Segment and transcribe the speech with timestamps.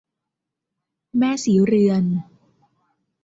[1.17, 2.03] แม่ศรีเรือน